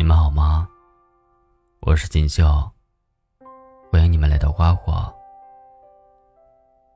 [0.00, 0.66] 你们好吗？
[1.80, 2.42] 我是锦绣，
[3.92, 5.14] 欢迎你们来到花火。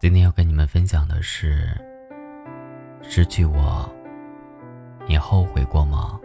[0.01, 1.79] 今天要跟你们分享的是：
[3.03, 3.87] 失去我，
[5.07, 6.19] 你后悔过吗？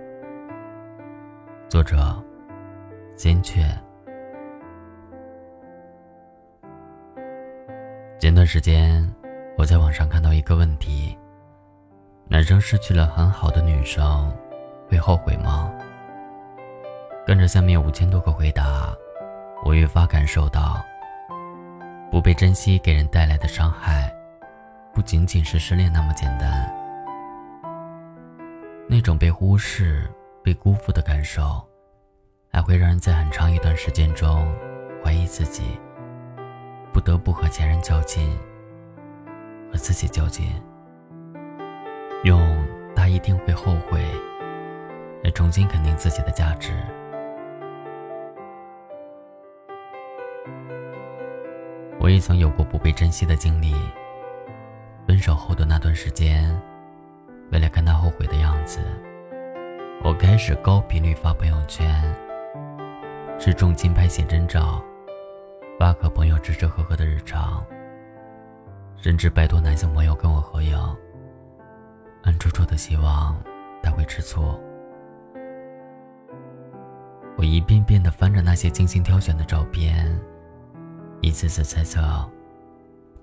[1.68, 2.16] 作者：
[3.18, 3.62] 鲜雀。
[8.22, 9.06] 前段时间，
[9.58, 11.14] 我在网上看到一个问题：
[12.30, 14.34] 男生失去了很好的女生，
[14.90, 15.70] 会后悔吗？
[17.30, 18.92] 跟着下面五千多个回答，
[19.64, 20.84] 我越发感受到，
[22.10, 24.12] 不被珍惜给人带来的伤害，
[24.96, 26.68] 不仅仅是失恋那么简单。
[28.88, 30.10] 那种被忽视、
[30.44, 31.64] 被辜负的感受，
[32.52, 34.52] 还会让人在很长一段时间中
[35.06, 35.80] 怀疑自己，
[36.92, 38.36] 不得不和前任较劲，
[39.72, 40.52] 和自己较劲，
[42.24, 42.42] 用
[42.98, 44.04] “他一定会后悔”
[45.24, 46.74] 来重新肯定自己的价值。
[52.00, 53.76] 我也曾有过不被珍惜的经历。
[55.08, 56.50] 分手后的那段时间，
[57.52, 58.80] 为了看他后悔的样子，
[60.04, 61.90] 我开始高频率发朋友圈，
[63.40, 64.84] 是重金拍写真照，
[65.80, 67.66] 发和朋友吃吃喝喝的日常，
[68.98, 70.78] 甚至拜托男性朋友跟我合影，
[72.24, 73.36] 暗戳戳的希望
[73.82, 74.60] 他会吃醋。
[77.40, 80.06] 我一遍遍的翻着那些精心挑选的照片。
[81.22, 82.02] 一次次猜测，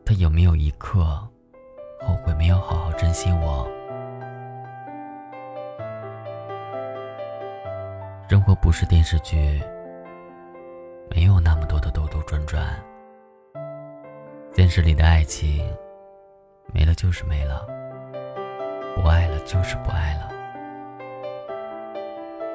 [0.07, 1.05] 他有没有一刻
[2.01, 3.69] 后悔没有好好珍惜我？
[8.31, 9.63] 生活不是电视剧，
[11.11, 12.67] 没有那么多的兜兜转转。
[14.55, 15.63] 现实里的爱情，
[16.73, 17.67] 没了就是没了，
[18.95, 20.33] 不爱了就是不爱了。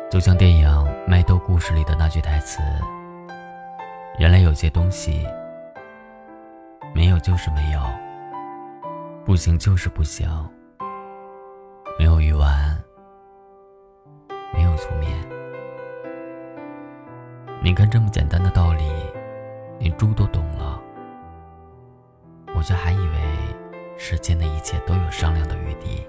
[0.10, 0.68] 就像电影
[1.08, 2.62] 《麦兜故事》里的那句台词。
[4.20, 5.26] 原来有些东西，
[6.94, 7.82] 没有就是没有，
[9.26, 10.30] 不行就是不行，
[11.98, 12.78] 没有鱼丸，
[14.54, 15.12] 没有粗面。
[17.64, 18.84] 你看这么简单的道理，
[19.80, 20.80] 你猪都懂了，
[22.56, 23.18] 我却还以为
[23.98, 26.06] 世间的一切都有商量的余地。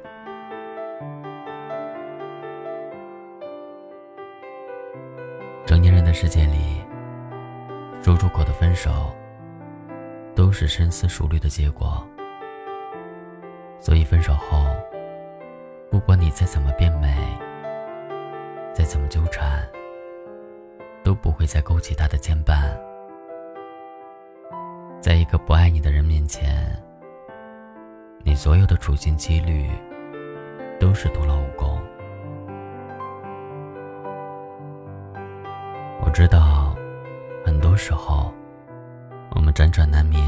[6.12, 6.83] 世界里。
[8.03, 9.15] 说出口的分手，
[10.34, 12.05] 都是深思熟虑的结果。
[13.78, 14.67] 所以分手后，
[15.91, 17.17] 不管你再怎么变美，
[18.75, 19.62] 再怎么纠缠，
[21.05, 22.77] 都不会再勾起他的牵绊。
[25.01, 26.65] 在一个不爱你的人面前，
[28.25, 29.69] 你所有的处心积虑，
[30.78, 31.81] 都是徒劳无功。
[36.05, 36.77] 我知道。
[37.45, 38.33] 很多时候，
[39.35, 40.23] 我们辗转难眠，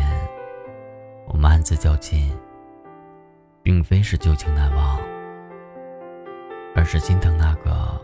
[1.28, 2.36] 我们暗自较劲，
[3.62, 4.98] 并非是旧情难忘，
[6.74, 8.00] 而是心疼那个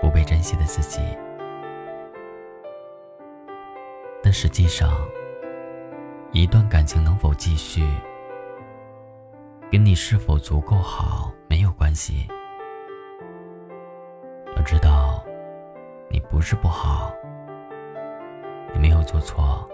[0.00, 1.00] 不被珍惜的自己。
[4.22, 4.90] 但实际上，
[6.32, 7.86] 一段感情能否继续，
[9.70, 12.26] 跟你是否足够好没有关系。
[14.56, 15.21] 要知道，
[16.32, 17.14] 不是不好。
[18.72, 19.68] 你没有做错，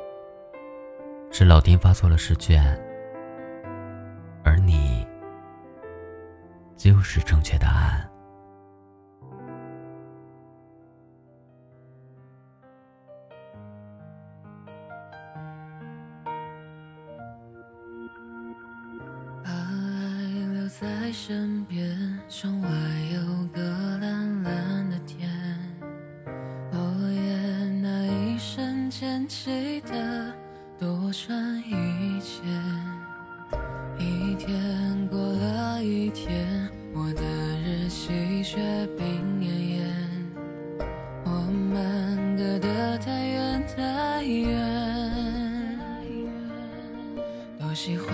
[1.30, 2.60] 是老天发错了试卷，
[4.42, 5.06] 而你
[6.76, 8.04] 就是正确答案。
[19.44, 19.52] 把爱
[20.52, 21.96] 留在身边，
[22.28, 22.68] 窗外
[23.14, 23.62] 有个
[23.98, 24.77] 蓝蓝
[28.98, 30.34] 记得
[30.76, 32.42] 多穿一件。
[33.96, 37.22] 一天过了一天，我的
[37.62, 38.58] 日期却
[38.96, 39.86] 冰绵延。
[41.24, 45.78] 我们隔得太远太远。
[47.60, 48.08] 多喜欢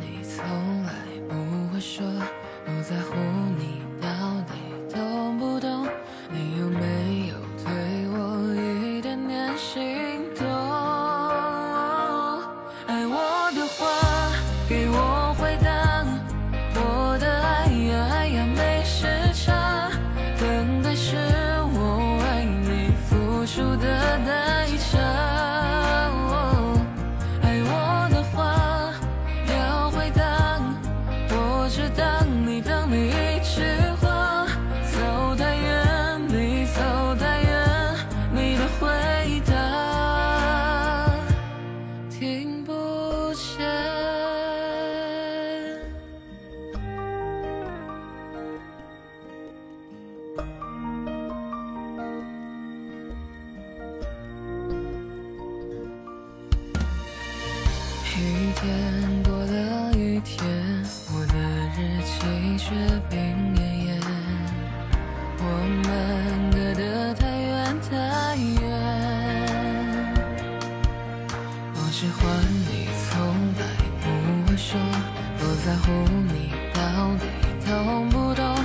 [0.00, 0.44] 你，从
[0.84, 0.92] 来
[1.28, 1.34] 不
[1.72, 2.06] 会说，
[2.64, 3.16] 不在乎
[23.58, 24.57] 住的那。
[76.26, 76.80] 你到
[77.16, 77.26] 底
[77.66, 78.57] 懂不懂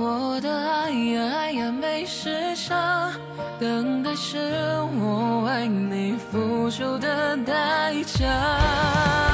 [0.00, 3.10] 我的爱呀，爱呀，没时差，
[3.58, 4.38] 等待是
[5.00, 9.27] 我为你付出的代价。